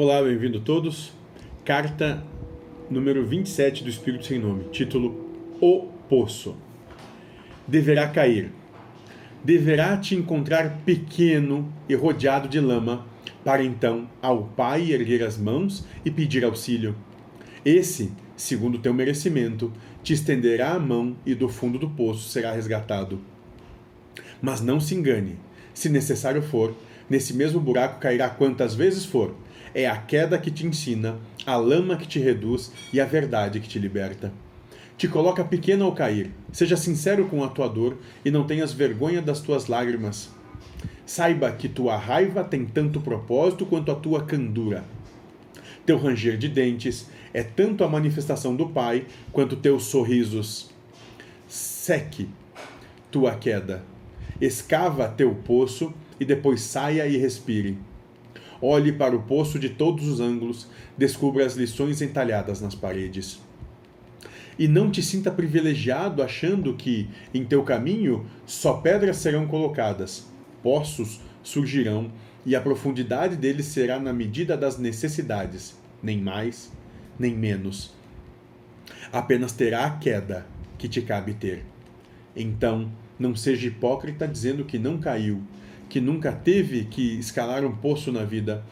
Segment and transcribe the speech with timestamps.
[0.00, 1.10] Olá, bem-vindo todos.
[1.64, 2.22] Carta
[2.88, 5.28] número 27 do Espírito Sem Nome, título
[5.60, 6.56] O Poço.
[7.66, 8.52] Deverá cair.
[9.42, 13.08] Deverá te encontrar pequeno e rodeado de lama,
[13.44, 16.94] para então ao Pai erguer as mãos e pedir auxílio.
[17.64, 19.72] Esse, segundo teu merecimento,
[20.04, 23.18] te estenderá a mão e do fundo do poço será resgatado.
[24.40, 25.40] Mas não se engane,
[25.74, 26.72] se necessário for,
[27.10, 29.34] nesse mesmo buraco cairá quantas vezes for.
[29.78, 33.68] É a queda que te ensina, a lama que te reduz e a verdade que
[33.68, 34.32] te liberta.
[34.96, 36.32] Te coloca pequeno ao cair.
[36.50, 40.30] Seja sincero com a tua dor e não tenhas vergonha das tuas lágrimas.
[41.06, 44.82] Saiba que tua raiva tem tanto propósito quanto a tua candura.
[45.86, 50.70] Teu ranger de dentes é tanto a manifestação do Pai quanto teus sorrisos.
[51.46, 52.28] Seque
[53.12, 53.84] tua queda.
[54.40, 57.78] Escava teu poço e depois saia e respire.
[58.60, 60.66] Olhe para o poço de todos os ângulos,
[60.96, 63.40] descubra as lições entalhadas nas paredes.
[64.58, 70.26] E não te sinta privilegiado achando que, em teu caminho, só pedras serão colocadas,
[70.62, 72.10] poços surgirão
[72.44, 76.72] e a profundidade deles será na medida das necessidades, nem mais,
[77.18, 77.94] nem menos.
[79.12, 80.46] Apenas terá a queda
[80.76, 81.64] que te cabe ter.
[82.34, 85.42] Então, não seja hipócrita dizendo que não caiu,
[85.88, 88.64] que nunca teve que escalar um poço na vida,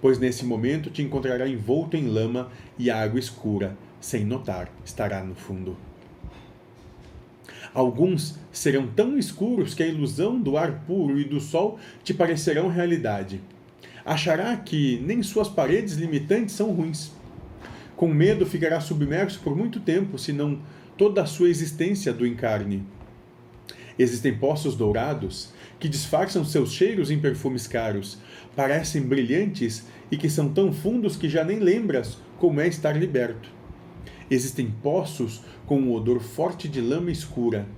[0.00, 5.34] pois nesse momento te encontrará envolto em lama e água escura, sem notar, estará no
[5.34, 5.76] fundo.
[7.72, 12.68] Alguns serão tão escuros que a ilusão do ar puro e do sol te parecerão
[12.68, 13.40] realidade.
[14.04, 17.12] Achará que nem suas paredes limitantes são ruins.
[17.96, 20.58] Com medo ficará submerso por muito tempo, se não
[20.96, 22.82] toda a sua existência do encarne.
[24.00, 28.16] Existem poços dourados que disfarçam seus cheiros em perfumes caros,
[28.56, 33.50] parecem brilhantes e que são tão fundos que já nem lembras como é estar liberto.
[34.30, 37.68] Existem poços com um odor forte de lama escura,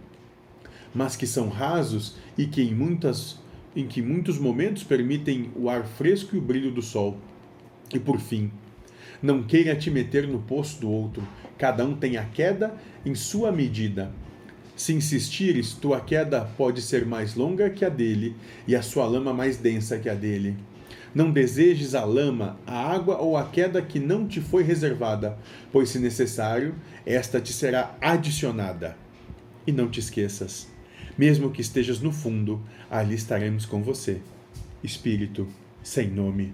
[0.94, 3.40] mas que são rasos e que em, muitas,
[3.74, 7.18] em que muitos momentos permitem o ar fresco e o brilho do sol.
[7.92, 8.48] E por fim,
[9.20, 11.26] não queira te meter no poço do outro,
[11.58, 14.14] cada um tem a queda em sua medida.
[14.82, 18.34] Se insistires, tua queda pode ser mais longa que a dele
[18.66, 20.56] e a sua lama mais densa que a dele.
[21.14, 25.38] Não desejes a lama, a água ou a queda que não te foi reservada,
[25.70, 26.74] pois, se necessário,
[27.06, 28.96] esta te será adicionada.
[29.64, 30.66] E não te esqueças,
[31.16, 32.60] mesmo que estejas no fundo,
[32.90, 34.20] ali estaremos com você.
[34.82, 35.46] Espírito
[35.80, 36.52] sem nome.